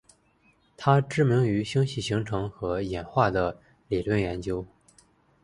[0.77, 4.65] 她知名于星系形成和演化的理论研究。